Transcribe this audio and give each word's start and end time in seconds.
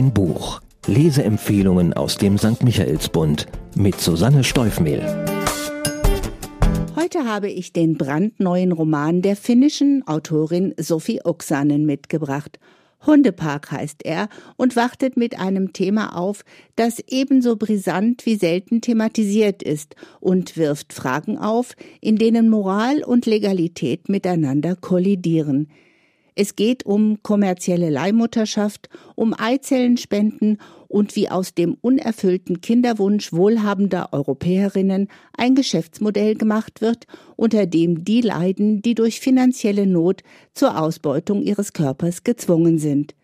Ein 0.00 0.14
Buch. 0.14 0.62
Leseempfehlungen 0.86 1.92
aus 1.92 2.16
dem 2.16 2.38
St. 2.38 2.64
Michaelsbund 2.64 3.44
mit 3.76 4.00
Susanne 4.00 4.44
Steufmehl. 4.44 5.02
Heute 6.96 7.26
habe 7.26 7.50
ich 7.50 7.74
den 7.74 7.98
brandneuen 7.98 8.72
Roman 8.72 9.20
der 9.20 9.36
finnischen 9.36 10.02
Autorin 10.06 10.72
Sophie 10.78 11.20
Oksanen 11.22 11.84
mitgebracht. 11.84 12.58
Hundepark 13.06 13.72
heißt 13.72 14.02
er 14.06 14.30
und 14.56 14.74
wartet 14.74 15.18
mit 15.18 15.38
einem 15.38 15.74
Thema 15.74 16.16
auf, 16.16 16.46
das 16.76 17.00
ebenso 17.06 17.56
brisant 17.56 18.24
wie 18.24 18.36
selten 18.36 18.80
thematisiert 18.80 19.62
ist 19.62 19.96
und 20.18 20.56
wirft 20.56 20.94
Fragen 20.94 21.36
auf, 21.36 21.74
in 22.00 22.16
denen 22.16 22.48
Moral 22.48 23.04
und 23.04 23.26
Legalität 23.26 24.08
miteinander 24.08 24.76
kollidieren. 24.76 25.68
Es 26.34 26.56
geht 26.56 26.86
um 26.86 27.22
kommerzielle 27.22 27.90
Leihmutterschaft, 27.90 28.88
um 29.14 29.34
Eizellenspenden 29.36 30.58
und 30.88 31.14
wie 31.14 31.28
aus 31.28 31.54
dem 31.54 31.76
unerfüllten 31.80 32.60
Kinderwunsch 32.60 33.32
wohlhabender 33.32 34.12
Europäerinnen 34.12 35.08
ein 35.36 35.54
Geschäftsmodell 35.54 36.34
gemacht 36.34 36.80
wird, 36.80 37.06
unter 37.36 37.66
dem 37.66 38.04
die 38.04 38.20
leiden, 38.20 38.82
die 38.82 38.94
durch 38.94 39.20
finanzielle 39.20 39.86
Not 39.86 40.22
zur 40.52 40.80
Ausbeutung 40.80 41.42
ihres 41.42 41.72
Körpers 41.72 42.24
gezwungen 42.24 42.78
sind. 42.78 43.14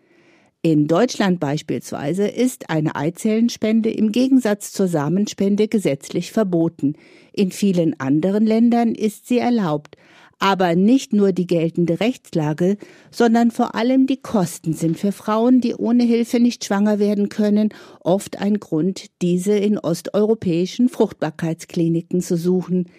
In 0.62 0.88
Deutschland 0.88 1.38
beispielsweise 1.38 2.27
ist 2.27 2.70
eine 2.70 2.97
Eizellenspende 2.97 3.88
im 3.91 4.11
Gegensatz 4.11 4.73
zur 4.73 4.88
Samenspende 4.88 5.69
gesetzlich 5.69 6.33
verboten. 6.33 6.95
In 7.33 7.52
vielen 7.52 8.00
anderen 8.00 8.45
Ländern 8.45 8.97
ist 8.97 9.28
sie 9.28 9.38
erlaubt, 9.38 9.97
aber 10.39 10.75
nicht 10.75 11.13
nur 11.13 11.33
die 11.33 11.47
geltende 11.47 12.01
Rechtslage, 12.01 12.77
sondern 13.11 13.51
vor 13.51 13.75
allem 13.75 14.07
die 14.07 14.21
Kosten 14.21 14.75
sind 14.75 14.99
für 14.99 15.12
Frauen, 15.12 15.61
die 15.61 15.75
ohne 15.75 16.05
Hilfe 16.05 16.41
nicht 16.41 16.65
schwanger 16.65 16.98
werden 16.98 17.28
können, 17.28 17.70
oft 18.01 18.39
ein 18.41 18.61
Grund, 18.61 19.06
diese 19.23 19.56
in 19.56 19.78
osteuropäischen 19.78 20.89
Fruchtbarkeitskliniken 20.89 22.20
zu 22.20 22.37
suchen. 22.37 22.91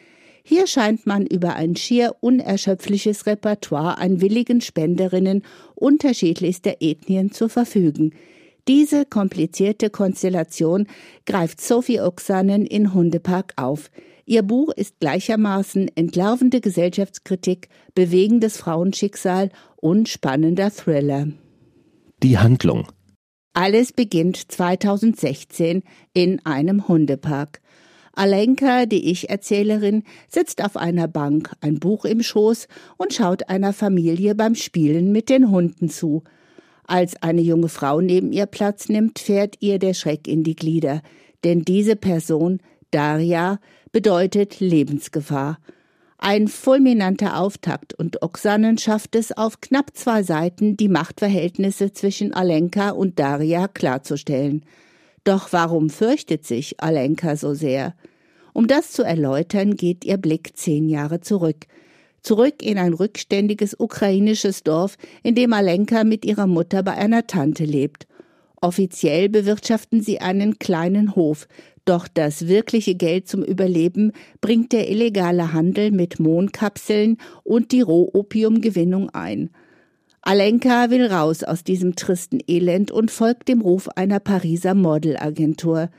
Hier 0.44 0.66
scheint 0.66 1.06
man 1.06 1.26
über 1.26 1.56
ein 1.56 1.76
schier 1.76 2.16
unerschöpfliches 2.22 3.26
Repertoire 3.26 3.98
an 3.98 4.22
willigen 4.22 4.62
Spenderinnen 4.62 5.44
unterschiedlichster 5.76 6.78
Ethnien 6.80 7.32
zu 7.32 7.50
verfügen. 7.50 8.14
Diese 8.68 9.06
komplizierte 9.06 9.90
Konstellation 9.90 10.88
greift 11.26 11.62
Sophie 11.62 12.02
Oksanen 12.02 12.66
in 12.66 12.94
Hundepark 12.94 13.54
auf. 13.58 13.92
Ihr 14.30 14.44
Buch 14.44 14.74
ist 14.76 15.00
gleichermaßen 15.00 15.90
entlarvende 15.96 16.60
Gesellschaftskritik, 16.60 17.70
bewegendes 17.96 18.58
Frauenschicksal 18.58 19.52
und 19.78 20.10
spannender 20.10 20.70
Thriller. 20.70 21.30
Die 22.22 22.38
Handlung. 22.38 22.90
Alles 23.54 23.94
beginnt 23.94 24.52
2016 24.52 25.82
in 26.14 26.46
einem 26.46 26.90
Hundepark. 26.90 27.62
Alenka, 28.12 28.86
die 28.86 29.12
Ich-Erzählerin, 29.12 30.04
sitzt 30.28 30.62
auf 30.62 30.76
einer 30.76 31.08
Bank, 31.08 31.54
ein 31.62 31.80
Buch 31.80 32.04
im 32.04 32.22
Schoß 32.22 32.68
und 32.98 33.14
schaut 33.14 33.48
einer 33.48 33.72
Familie 33.72 34.36
beim 34.36 34.56
Spielen 34.56 35.14
mit 35.14 35.30
den 35.30 35.52
Hunden 35.52 35.88
zu. 35.88 36.26
Als 36.84 37.16
eine 37.24 37.42
junge 37.42 37.70
Frau 37.70 38.02
neben 38.02 38.34
ihr 38.34 38.46
Platz 38.46 38.90
nimmt, 38.90 39.20
fährt 39.20 39.56
ihr 39.62 39.80
der 39.80 39.94
Schreck 39.94 40.28
in 40.28 40.44
die 40.44 40.58
Glieder, 40.58 41.02
denn 41.46 41.62
diese 41.62 41.96
Person, 41.96 42.60
Daria, 42.92 43.60
bedeutet 43.92 44.60
Lebensgefahr. 44.60 45.60
Ein 46.20 46.48
fulminanter 46.48 47.40
Auftakt 47.40 47.94
und 47.94 48.24
Oksanen 48.24 48.78
schafft 48.78 49.16
es 49.16 49.32
auf 49.32 49.62
knapp 49.62 49.92
zwei 49.96 50.24
Seiten, 50.24 50.76
die 50.76 50.90
Machtverhältnisse 50.90 51.94
zwischen 51.94 52.34
Alenka 52.34 52.90
und 52.90 53.20
Daria 53.20 53.68
klarzustellen. 53.68 54.66
Doch 55.24 55.52
warum 55.52 55.90
fürchtet 55.90 56.46
sich 56.46 56.82
Alenka 56.82 57.36
so 57.36 57.54
sehr? 57.54 57.94
Um 58.54 58.68
das 58.68 58.92
zu 58.92 59.04
erläutern, 59.04 59.76
geht 59.76 60.06
ihr 60.06 60.18
Blick 60.18 60.58
zehn 60.58 60.90
Jahre 60.90 61.22
zurück. 61.22 61.68
Zurück 62.24 62.64
in 62.64 62.80
ein 62.80 62.94
rückständiges 62.94 63.80
ukrainisches 63.80 64.64
Dorf, 64.64 64.98
in 65.22 65.36
dem 65.36 65.54
Alenka 65.54 66.04
mit 66.04 66.26
ihrer 66.26 66.48
Mutter 66.48 66.82
bei 66.82 66.94
einer 66.94 67.28
Tante 67.28 67.64
lebt. 67.64 68.08
Offiziell 68.60 69.30
bewirtschaften 69.30 70.02
sie 70.02 70.20
einen 70.20 70.58
kleinen 70.58 71.16
Hof, 71.16 71.48
doch 71.88 72.08
das 72.08 72.48
wirkliche 72.48 72.96
Geld 72.96 73.28
zum 73.28 73.44
Überleben 73.44 74.12
bringt 74.42 74.74
der 74.74 74.90
illegale 74.90 75.54
Handel 75.54 75.92
mit 75.92 76.20
Mondkapseln 76.20 77.18
und 77.44 77.72
die 77.72 77.82
Rohopiumgewinnung 77.82 79.10
ein. 79.12 79.50
Alenka 80.22 80.90
will 80.90 81.06
raus 81.06 81.44
aus 81.44 81.64
diesem 81.64 81.96
tristen 81.96 82.40
Elend 82.48 82.92
und 82.92 83.12
folgt 83.12 83.48
dem 83.48 83.62
Ruf 83.62 83.88
einer 83.96 84.20
Pariser 84.20 84.74
Modelagentur. 84.74 85.90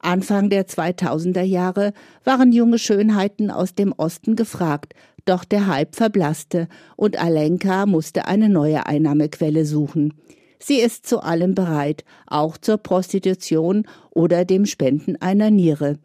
Anfang 0.00 0.50
der 0.50 0.66
2000er 0.66 1.42
Jahre 1.42 1.92
waren 2.24 2.52
junge 2.52 2.78
Schönheiten 2.78 3.50
aus 3.50 3.74
dem 3.74 3.92
Osten 3.92 4.34
gefragt, 4.34 4.94
doch 5.24 5.44
der 5.44 5.66
Hype 5.66 5.94
verblasste 5.94 6.68
und 6.96 7.16
Alenka 7.20 7.86
musste 7.86 8.26
eine 8.26 8.48
neue 8.48 8.86
Einnahmequelle 8.86 9.64
suchen. 9.64 10.14
Sie 10.58 10.80
ist 10.80 11.06
zu 11.06 11.20
allem 11.20 11.54
bereit, 11.54 12.04
auch 12.26 12.56
zur 12.58 12.78
Prostitution 12.78 13.86
oder 14.10 14.44
dem 14.44 14.66
Spenden 14.66 15.16
einer 15.20 15.50
Niere. 15.50 15.98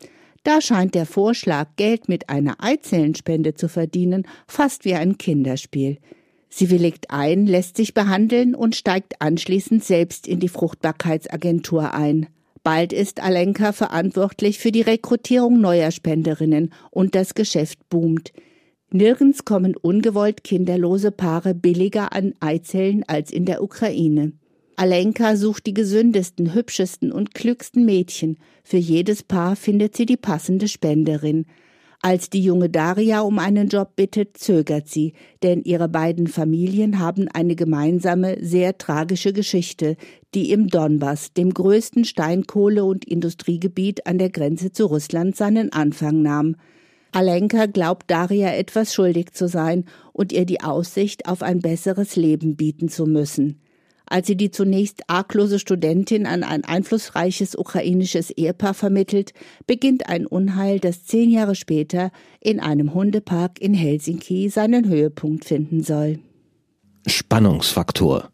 Da 0.44 0.60
scheint 0.60 0.96
der 0.96 1.06
Vorschlag, 1.06 1.70
Geld 1.76 2.10
mit 2.10 2.30
einer 2.30 2.56
Eizellenspende 2.60 3.54
zu 3.54 3.70
verdienen, 3.70 4.28
fast 4.48 4.86
wie 4.86 4.96
ein 4.96 5.18
Kinderspiel. 5.18 6.00
Sie 6.50 6.70
willigt 6.70 7.12
ein, 7.12 7.46
lässt 7.46 7.78
sich 7.78 7.94
behandeln 7.94 8.56
und 8.56 8.76
steigt 8.76 9.22
anschließend 9.22 9.84
selbst 9.84 10.28
in 10.28 10.40
die 10.40 10.50
Fruchtbarkeitsagentur 10.50 11.94
ein. 11.94 12.28
Bald 12.64 12.92
ist 12.92 13.24
Alenka 13.24 13.72
verantwortlich 13.72 14.60
für 14.60 14.72
die 14.72 14.82
Rekrutierung 14.82 15.62
neuer 15.62 15.92
Spenderinnen 15.92 16.74
und 16.92 17.16
das 17.16 17.36
Geschäft 17.36 17.90
boomt. 17.90 18.34
Nirgends 18.92 19.46
kommen 19.46 19.76
ungewollt 19.78 20.44
kinderlose 20.44 21.12
Paare 21.12 21.56
billiger 21.56 22.14
an 22.14 22.34
Eizellen 22.42 23.04
als 23.08 23.32
in 23.32 23.46
der 23.46 23.64
Ukraine. 23.64 24.34
Alenka 24.76 25.36
sucht 25.36 25.66
die 25.66 25.74
gesündesten, 25.74 26.54
hübschesten 26.54 27.12
und 27.12 27.34
klügsten 27.34 27.86
Mädchen. 27.86 28.38
Für 28.64 28.78
jedes 28.78 29.24
Paar 29.24 29.56
findet 29.56 29.96
sie 29.96 30.06
die 30.06 30.18
passende 30.18 30.68
Spenderin. 30.68 31.46
Als 32.04 32.32
die 32.32 32.42
junge 32.42 32.68
Daria 32.68 33.22
um 33.22 33.38
einen 33.38 33.68
Job 33.68 33.96
bittet, 33.96 34.36
zögert 34.38 34.88
sie, 34.88 35.14
denn 35.44 35.62
ihre 35.62 35.88
beiden 35.88 36.26
Familien 36.26 36.98
haben 36.98 37.28
eine 37.28 37.56
gemeinsame, 37.56 38.38
sehr 38.44 38.80
tragische 38.80 39.34
Geschichte, 39.34 39.98
die 40.34 40.52
im 40.52 40.68
Donbass, 40.68 41.34
dem 41.34 41.54
größten 41.54 42.04
Steinkohle- 42.04 42.86
und 42.86 43.06
Industriegebiet 43.06 44.08
an 44.08 44.18
der 44.18 44.32
Grenze 44.32 44.72
zu 44.72 44.88
Russland, 44.88 45.36
seinen 45.36 45.72
Anfang 45.74 46.24
nahm. 46.24 46.56
Alenka 47.12 47.68
glaubt 47.68 48.10
Daria 48.10 48.52
etwas 48.56 48.96
schuldig 48.96 49.34
zu 49.34 49.48
sein 49.48 49.86
und 50.12 50.32
ihr 50.32 50.46
die 50.46 50.62
Aussicht 50.62 51.28
auf 51.28 51.44
ein 51.44 51.60
besseres 51.60 52.16
Leben 52.16 52.56
bieten 52.56 52.90
zu 52.90 53.06
müssen 53.06 53.62
als 54.12 54.28
sie 54.28 54.36
die 54.36 54.52
zunächst 54.52 55.04
arglose 55.08 55.58
Studentin 55.58 56.26
an 56.26 56.44
ein 56.44 56.64
einflussreiches 56.64 57.58
ukrainisches 57.58 58.30
Ehepaar 58.30 58.74
vermittelt, 58.74 59.34
beginnt 59.68 60.10
ein 60.10 60.28
Unheil, 60.28 60.80
das 60.80 61.06
zehn 61.06 61.32
Jahre 61.32 61.56
später 61.56 62.12
in 62.40 62.60
einem 62.60 62.94
Hundepark 62.94 63.62
in 63.62 63.74
Helsinki 63.74 64.50
seinen 64.50 64.88
Höhepunkt 64.88 65.46
finden 65.46 65.84
soll. 65.84 66.20
Spannungsfaktor 67.08 68.30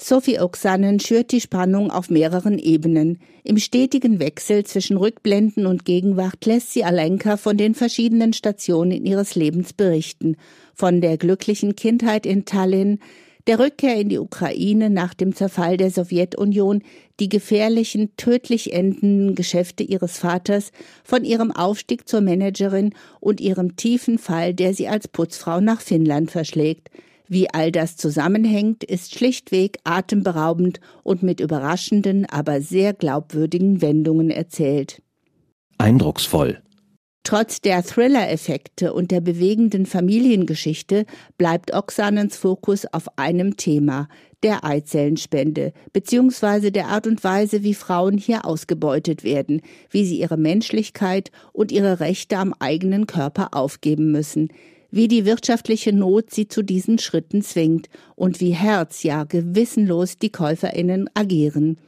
Sophie 0.00 0.38
Oksanen 0.38 1.00
schürt 1.00 1.32
die 1.32 1.40
Spannung 1.40 1.90
auf 1.90 2.08
mehreren 2.08 2.60
Ebenen. 2.60 3.18
Im 3.42 3.58
stetigen 3.58 4.20
Wechsel 4.20 4.64
zwischen 4.64 4.96
Rückblenden 4.96 5.66
und 5.66 5.84
Gegenwart 5.84 6.46
lässt 6.46 6.72
sie 6.72 6.84
Alenka 6.84 7.36
von 7.36 7.56
den 7.56 7.74
verschiedenen 7.74 8.32
Stationen 8.32 9.04
ihres 9.04 9.34
Lebens 9.34 9.72
berichten. 9.72 10.36
Von 10.72 11.00
der 11.00 11.18
glücklichen 11.18 11.74
Kindheit 11.74 12.26
in 12.26 12.44
Tallinn, 12.44 13.00
der 13.48 13.58
Rückkehr 13.58 13.98
in 13.98 14.10
die 14.10 14.18
Ukraine 14.18 14.90
nach 14.90 15.14
dem 15.14 15.34
Zerfall 15.34 15.78
der 15.78 15.90
Sowjetunion, 15.90 16.82
die 17.18 17.30
gefährlichen, 17.30 18.14
tödlich 18.16 18.74
endenden 18.74 19.34
Geschäfte 19.34 19.82
ihres 19.82 20.18
Vaters, 20.18 20.70
von 21.02 21.24
ihrem 21.24 21.50
Aufstieg 21.50 22.06
zur 22.06 22.20
Managerin 22.20 22.94
und 23.20 23.40
ihrem 23.40 23.74
tiefen 23.74 24.18
Fall, 24.18 24.52
der 24.52 24.74
sie 24.74 24.86
als 24.86 25.08
Putzfrau 25.08 25.60
nach 25.60 25.80
Finnland 25.80 26.30
verschlägt. 26.30 26.90
Wie 27.26 27.48
all 27.48 27.72
das 27.72 27.96
zusammenhängt, 27.96 28.84
ist 28.84 29.14
schlichtweg 29.14 29.78
atemberaubend 29.82 30.80
und 31.02 31.22
mit 31.22 31.40
überraschenden, 31.40 32.26
aber 32.26 32.60
sehr 32.60 32.92
glaubwürdigen 32.92 33.80
Wendungen 33.80 34.30
erzählt. 34.30 35.00
Eindrucksvoll. 35.78 36.60
Trotz 37.24 37.60
der 37.60 37.82
Thriller-Effekte 37.82 38.94
und 38.94 39.10
der 39.10 39.20
bewegenden 39.20 39.84
Familiengeschichte 39.84 41.04
bleibt 41.36 41.74
Oksanens 41.74 42.38
Fokus 42.38 42.86
auf 42.86 43.18
einem 43.18 43.56
Thema, 43.58 44.08
der 44.42 44.64
Eizellenspende, 44.64 45.72
beziehungsweise 45.92 46.72
der 46.72 46.86
Art 46.86 47.06
und 47.06 47.22
Weise, 47.24 47.62
wie 47.62 47.74
Frauen 47.74 48.16
hier 48.16 48.46
ausgebeutet 48.46 49.24
werden, 49.24 49.62
wie 49.90 50.06
sie 50.06 50.20
ihre 50.20 50.36
Menschlichkeit 50.36 51.30
und 51.52 51.72
ihre 51.72 52.00
Rechte 52.00 52.38
am 52.38 52.54
eigenen 52.58 53.06
Körper 53.06 53.48
aufgeben 53.52 54.10
müssen, 54.10 54.48
wie 54.90 55.08
die 55.08 55.26
wirtschaftliche 55.26 55.92
Not 55.92 56.30
sie 56.30 56.48
zu 56.48 56.62
diesen 56.62 56.98
Schritten 56.98 57.42
zwingt 57.42 57.88
und 58.14 58.40
wie 58.40 58.52
herz, 58.52 59.02
ja 59.02 59.24
gewissenlos 59.24 60.16
die 60.16 60.30
Käuferinnen 60.30 61.10
agieren. 61.14 61.78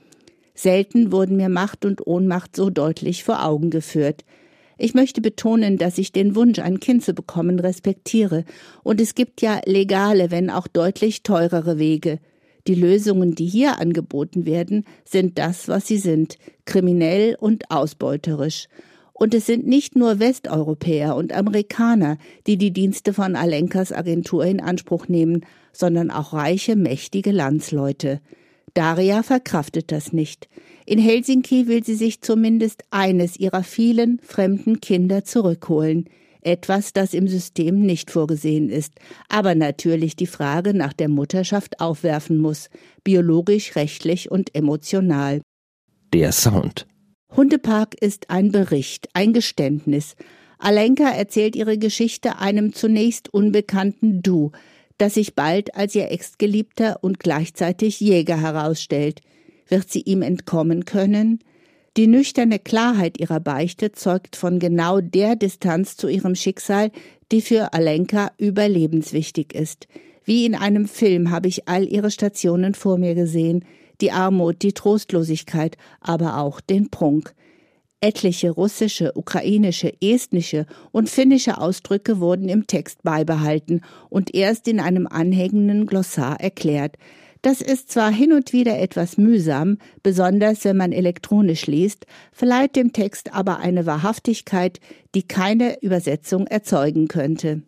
Selten 0.54 1.12
wurden 1.12 1.36
mir 1.36 1.48
Macht 1.48 1.86
und 1.86 2.06
Ohnmacht 2.06 2.54
so 2.54 2.68
deutlich 2.68 3.24
vor 3.24 3.44
Augen 3.44 3.70
geführt. 3.70 4.24
Ich 4.82 4.94
möchte 4.94 5.20
betonen, 5.20 5.76
dass 5.76 5.98
ich 5.98 6.10
den 6.10 6.34
Wunsch, 6.34 6.58
ein 6.58 6.80
Kind 6.80 7.04
zu 7.04 7.12
bekommen, 7.12 7.60
respektiere. 7.60 8.46
Und 8.82 8.98
es 8.98 9.14
gibt 9.14 9.42
ja 9.42 9.60
legale, 9.66 10.30
wenn 10.30 10.48
auch 10.48 10.66
deutlich 10.66 11.22
teurere 11.22 11.78
Wege. 11.78 12.18
Die 12.66 12.74
Lösungen, 12.74 13.34
die 13.34 13.44
hier 13.44 13.78
angeboten 13.78 14.46
werden, 14.46 14.86
sind 15.04 15.36
das, 15.36 15.68
was 15.68 15.86
sie 15.86 15.98
sind, 15.98 16.38
kriminell 16.64 17.36
und 17.38 17.70
ausbeuterisch. 17.70 18.68
Und 19.12 19.34
es 19.34 19.44
sind 19.44 19.66
nicht 19.66 19.96
nur 19.96 20.18
Westeuropäer 20.18 21.14
und 21.14 21.34
Amerikaner, 21.34 22.16
die 22.46 22.56
die 22.56 22.72
Dienste 22.72 23.12
von 23.12 23.36
Alenkas 23.36 23.92
Agentur 23.92 24.46
in 24.46 24.62
Anspruch 24.62 25.08
nehmen, 25.08 25.44
sondern 25.74 26.10
auch 26.10 26.32
reiche, 26.32 26.74
mächtige 26.74 27.32
Landsleute. 27.32 28.22
Daria 28.75 29.22
verkraftet 29.22 29.93
das 29.93 30.12
nicht. 30.12 30.49
In 30.87 30.99
Helsinki 30.99 31.67
will 31.67 31.84
sie 31.84 31.94
sich 31.94 32.20
zumindest 32.20 32.82
eines 32.90 33.37
ihrer 33.37 33.62
vielen 33.62 34.20
fremden 34.22 34.81
Kinder 34.81 35.25
zurückholen. 35.25 36.08
Etwas, 36.43 36.93
das 36.93 37.12
im 37.12 37.28
System 37.28 37.81
nicht 37.81 38.11
vorgesehen 38.11 38.70
ist, 38.70 38.94
aber 39.28 39.55
natürlich 39.55 40.17
die 40.17 40.26
Frage 40.26 40.72
nach 40.72 40.93
der 40.93 41.08
Mutterschaft 41.08 41.81
aufwerfen 41.81 42.38
muss, 42.38 42.70
biologisch, 43.05 43.76
rechtlich 43.76 44.31
und 44.31 44.55
emotional. 44.55 45.43
Der 46.14 46.32
Sound. 46.32 46.87
Hundepark 47.37 47.94
ist 48.00 48.31
ein 48.31 48.50
Bericht, 48.50 49.08
ein 49.12 49.32
Geständnis. 49.32 50.16
Alenka 50.58 51.11
erzählt 51.11 51.56
ihre 51.56 51.78
Geschichte 51.78 52.38
einem 52.38 52.73
zunächst 52.73 53.32
unbekannten 53.32 54.23
Du, 54.23 54.50
das 55.00 55.14
sich 55.14 55.35
bald 55.35 55.75
als 55.75 55.94
ihr 55.94 56.11
Ex-Geliebter 56.11 56.99
und 57.02 57.19
gleichzeitig 57.19 58.00
Jäger 58.00 58.41
herausstellt. 58.41 59.20
Wird 59.69 59.91
sie 59.91 60.02
ihm 60.02 60.23
entkommen 60.23 60.85
können? 60.85 61.41
Die 61.97 62.06
nüchterne 62.06 62.58
Klarheit 62.58 63.19
ihrer 63.19 63.41
Beichte 63.41 63.93
zeugt 63.93 64.37
von 64.37 64.58
genau 64.58 65.00
der 65.00 65.37
Distanz 65.37 65.97
zu 65.97 66.08
ihrem 66.08 66.35
Schicksal, 66.35 66.91
die 67.32 67.41
für 67.41 67.73
Alenka 67.73 68.31
überlebenswichtig 68.38 69.55
ist. 69.55 69.88
Wie 70.25 70.44
in 70.44 70.55
einem 70.55 70.87
Film 70.87 71.31
habe 71.31 71.49
ich 71.49 71.67
all 71.67 71.88
ihre 71.88 72.11
Stationen 72.11 72.75
vor 72.75 72.99
mir 72.99 73.14
gesehen, 73.14 73.64
die 74.00 74.12
Armut, 74.12 74.62
die 74.62 74.73
Trostlosigkeit, 74.73 75.76
aber 76.00 76.38
auch 76.38 76.61
den 76.61 76.91
Prunk. 76.91 77.35
Etliche 78.02 78.50
russische, 78.50 79.12
ukrainische, 79.14 79.93
estnische 80.00 80.64
und 80.91 81.11
finnische 81.11 81.58
Ausdrücke 81.58 82.19
wurden 82.19 82.49
im 82.49 82.67
Text 82.67 83.02
beibehalten 83.02 83.82
und 84.08 84.35
erst 84.35 84.69
in 84.69 84.81
einem 84.81 85.06
anhängenden 85.06 85.87
Glossar 85.87 86.41
erklärt. 86.41 86.97
Das 87.43 87.61
ist 87.61 87.91
zwar 87.91 88.11
hin 88.11 88.32
und 88.32 88.52
wieder 88.52 88.79
etwas 88.79 89.19
mühsam, 89.19 89.79
besonders 90.02 90.64
wenn 90.64 90.76
man 90.76 90.93
elektronisch 90.93 91.67
liest, 91.67 92.06
verleiht 92.32 92.76
dem 92.76 92.93
Text 92.93 93.35
aber 93.35 93.58
eine 93.58 93.87
Wahrhaftigkeit, 93.87 94.81
die 95.14 95.23
keine 95.23 95.82
Übersetzung 95.82 96.47
erzeugen 96.47 97.08
könnte. 97.08 97.62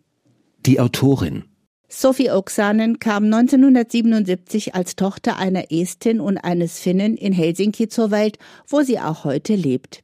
Die 0.65 0.79
Autorin 0.79 1.43
Sophie 1.89 2.31
Oksanen 2.31 2.97
kam 2.97 3.25
1977 3.25 4.73
als 4.73 4.95
Tochter 4.95 5.37
einer 5.37 5.71
Estin 5.71 6.19
und 6.19 6.39
eines 6.39 6.79
Finnen 6.79 7.17
in 7.17 7.33
Helsinki 7.33 7.87
zur 7.87 8.09
Welt, 8.09 8.39
wo 8.67 8.81
sie 8.81 8.99
auch 8.99 9.25
heute 9.25 9.53
lebt. 9.53 10.03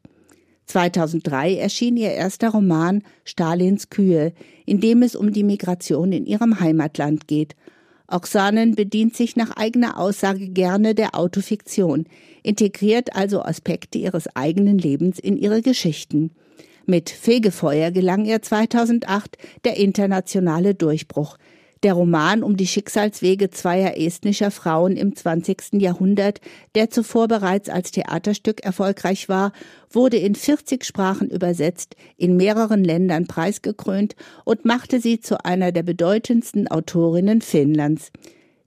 2003 0.69 1.55
erschien 1.55 1.97
ihr 1.97 2.11
erster 2.11 2.49
Roman 2.49 3.03
Stalins 3.25 3.89
Kühe, 3.89 4.33
in 4.65 4.79
dem 4.79 5.01
es 5.01 5.15
um 5.15 5.33
die 5.33 5.43
Migration 5.43 6.11
in 6.11 6.25
ihrem 6.25 6.59
Heimatland 6.59 7.27
geht. 7.27 7.55
Oksanen 8.07 8.75
bedient 8.75 9.15
sich 9.15 9.35
nach 9.35 9.57
eigener 9.57 9.99
Aussage 9.99 10.47
gerne 10.49 10.95
der 10.95 11.15
Autofiktion, 11.15 12.05
integriert 12.43 13.15
also 13.15 13.41
Aspekte 13.41 13.97
ihres 13.97 14.35
eigenen 14.35 14.77
Lebens 14.77 15.19
in 15.19 15.37
ihre 15.37 15.61
Geschichten. 15.61 16.31
Mit 16.85 17.09
Fegefeuer 17.09 17.91
gelang 17.91 18.25
ihr 18.25 18.41
2008 18.41 19.37
der 19.65 19.77
internationale 19.77 20.75
Durchbruch– 20.75 21.37
der 21.83 21.93
Roman 21.93 22.43
um 22.43 22.57
die 22.57 22.67
Schicksalswege 22.67 23.49
zweier 23.49 23.97
estnischer 23.97 24.51
Frauen 24.51 24.97
im 24.97 25.15
20. 25.15 25.73
Jahrhundert, 25.81 26.41
der 26.75 26.89
zuvor 26.89 27.27
bereits 27.27 27.69
als 27.69 27.91
Theaterstück 27.91 28.63
erfolgreich 28.63 29.29
war, 29.29 29.53
wurde 29.89 30.17
in 30.17 30.35
40 30.35 30.83
Sprachen 30.83 31.29
übersetzt, 31.29 31.95
in 32.17 32.35
mehreren 32.35 32.83
Ländern 32.83 33.27
preisgekrönt 33.27 34.15
und 34.43 34.65
machte 34.65 34.99
sie 34.99 35.19
zu 35.19 35.43
einer 35.45 35.71
der 35.71 35.83
bedeutendsten 35.83 36.67
Autorinnen 36.67 37.41
Finnlands. 37.41 38.11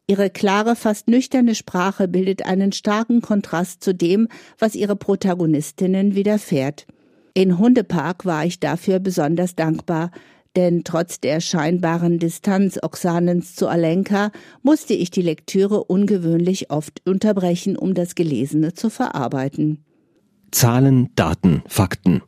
Ihre 0.06 0.30
klare, 0.30 0.74
fast 0.74 1.08
nüchterne 1.08 1.54
Sprache 1.54 2.08
bildet 2.08 2.44
einen 2.44 2.72
starken 2.72 3.20
Kontrast 3.20 3.84
zu 3.84 3.94
dem, 3.94 4.28
was 4.58 4.74
ihre 4.74 4.96
Protagonistinnen 4.96 6.14
widerfährt. 6.14 6.86
In 7.34 7.58
Hundepark 7.58 8.26
war 8.26 8.44
ich 8.44 8.60
dafür 8.60 8.98
besonders 8.98 9.54
dankbar, 9.54 10.10
denn 10.56 10.84
trotz 10.84 11.20
der 11.20 11.40
scheinbaren 11.40 12.18
Distanz 12.18 12.78
Oksanens 12.82 13.54
zu 13.54 13.68
Alenka 13.68 14.30
musste 14.62 14.94
ich 14.94 15.10
die 15.10 15.22
Lektüre 15.22 15.84
ungewöhnlich 15.84 16.70
oft 16.70 17.00
unterbrechen, 17.06 17.76
um 17.76 17.94
das 17.94 18.14
Gelesene 18.14 18.74
zu 18.74 18.90
verarbeiten. 18.90 19.84
Zahlen, 20.50 21.08
Daten, 21.14 21.62
Fakten. 21.66 22.22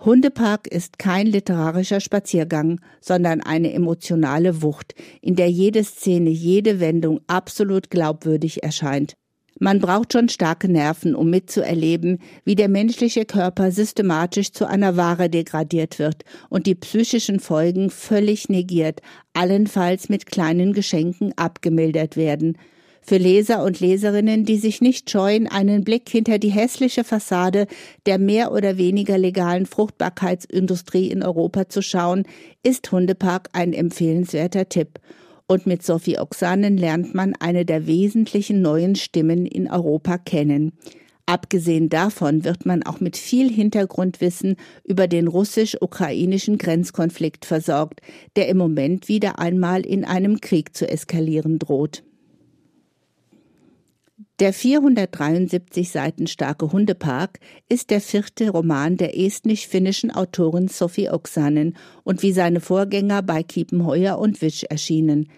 Hundepark 0.00 0.68
ist 0.68 0.98
kein 0.98 1.26
literarischer 1.26 2.00
Spaziergang, 2.00 2.80
sondern 3.00 3.40
eine 3.40 3.72
emotionale 3.72 4.62
Wucht, 4.62 4.94
in 5.20 5.34
der 5.34 5.50
jede 5.50 5.82
Szene, 5.82 6.30
jede 6.30 6.78
Wendung 6.80 7.20
absolut 7.26 7.90
glaubwürdig 7.90 8.62
erscheint. 8.62 9.14
Man 9.60 9.80
braucht 9.80 10.12
schon 10.12 10.28
starke 10.28 10.70
Nerven, 10.70 11.16
um 11.16 11.30
mitzuerleben, 11.30 12.20
wie 12.44 12.54
der 12.54 12.68
menschliche 12.68 13.24
Körper 13.24 13.72
systematisch 13.72 14.52
zu 14.52 14.66
einer 14.66 14.96
Ware 14.96 15.28
degradiert 15.28 15.98
wird 15.98 16.24
und 16.48 16.66
die 16.66 16.76
psychischen 16.76 17.40
Folgen 17.40 17.90
völlig 17.90 18.48
negiert, 18.48 19.00
allenfalls 19.32 20.08
mit 20.08 20.26
kleinen 20.26 20.72
Geschenken 20.74 21.32
abgemildert 21.36 22.16
werden. 22.16 22.56
Für 23.02 23.16
Leser 23.16 23.64
und 23.64 23.80
Leserinnen, 23.80 24.44
die 24.44 24.58
sich 24.58 24.80
nicht 24.80 25.10
scheuen, 25.10 25.48
einen 25.48 25.82
Blick 25.82 26.08
hinter 26.08 26.38
die 26.38 26.50
hässliche 26.50 27.04
Fassade 27.04 27.66
der 28.06 28.18
mehr 28.18 28.52
oder 28.52 28.76
weniger 28.76 29.16
legalen 29.16 29.66
Fruchtbarkeitsindustrie 29.66 31.10
in 31.10 31.22
Europa 31.22 31.68
zu 31.68 31.80
schauen, 31.80 32.24
ist 32.62 32.92
Hundepark 32.92 33.48
ein 33.54 33.72
empfehlenswerter 33.72 34.68
Tipp. 34.68 35.00
Und 35.50 35.66
mit 35.66 35.82
Sophie 35.82 36.18
Oksanen 36.18 36.76
lernt 36.76 37.14
man 37.14 37.34
eine 37.34 37.64
der 37.64 37.86
wesentlichen 37.86 38.60
neuen 38.60 38.94
Stimmen 38.96 39.46
in 39.46 39.70
Europa 39.70 40.18
kennen. 40.18 40.72
Abgesehen 41.24 41.88
davon 41.88 42.44
wird 42.44 42.66
man 42.66 42.82
auch 42.82 43.00
mit 43.00 43.16
viel 43.16 43.50
Hintergrundwissen 43.50 44.56
über 44.84 45.08
den 45.08 45.26
russisch-ukrainischen 45.26 46.58
Grenzkonflikt 46.58 47.46
versorgt, 47.46 48.00
der 48.36 48.48
im 48.48 48.58
Moment 48.58 49.08
wieder 49.08 49.38
einmal 49.38 49.84
in 49.84 50.04
einem 50.04 50.40
Krieg 50.40 50.76
zu 50.76 50.88
eskalieren 50.88 51.58
droht. 51.58 52.02
Der 54.40 54.52
473 54.52 55.90
Seiten 55.90 56.28
starke 56.28 56.70
Hundepark 56.70 57.40
ist 57.68 57.90
der 57.90 58.00
vierte 58.00 58.50
Roman 58.50 58.96
der 58.96 59.18
estnisch-finnischen 59.18 60.12
Autorin 60.12 60.68
Sophie 60.68 61.10
Oksanen 61.10 61.76
und 62.04 62.22
wie 62.22 62.32
seine 62.32 62.60
Vorgänger 62.60 63.22
bei 63.22 63.42
Kiepenheuer 63.42 64.16
und 64.18 64.40
Wisch 64.40 64.62
erschienen. 64.62 65.28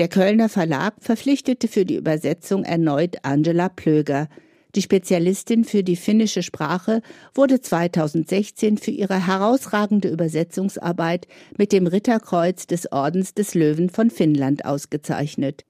Der 0.00 0.08
Kölner 0.08 0.48
Verlag 0.48 0.94
verpflichtete 1.00 1.68
für 1.68 1.84
die 1.84 1.96
Übersetzung 1.96 2.64
erneut 2.64 3.18
Angela 3.22 3.68
Plöger. 3.68 4.30
Die 4.74 4.80
Spezialistin 4.80 5.62
für 5.62 5.84
die 5.84 5.96
finnische 5.96 6.42
Sprache 6.42 7.02
wurde 7.34 7.60
2016 7.60 8.78
für 8.78 8.92
ihre 8.92 9.26
herausragende 9.26 10.08
Übersetzungsarbeit 10.08 11.26
mit 11.58 11.72
dem 11.72 11.86
Ritterkreuz 11.86 12.66
des 12.66 12.90
Ordens 12.90 13.34
des 13.34 13.54
Löwen 13.54 13.90
von 13.90 14.08
Finnland 14.08 14.64
ausgezeichnet. 14.64 15.66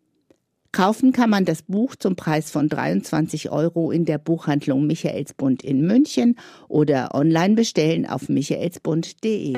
Kaufen 0.71 1.11
kann 1.11 1.31
man 1.31 1.45
das 1.45 1.63
Buch 1.63 1.97
zum 1.97 2.15
Preis 2.15 2.53
von 2.53 2.69
23 2.69 3.51
Euro 3.51 3.91
in 3.91 4.05
der 4.05 4.19
Buchhandlung 4.19 4.87
Michaelsbund 4.87 5.65
in 5.65 5.85
München 5.85 6.37
oder 6.69 7.17
online 7.17 7.57
bestellen 7.57 8.07
auf 8.07 8.29
michaelsbund.de. 8.29 9.57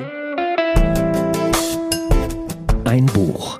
Ein 2.85 3.05
Buch, 3.05 3.59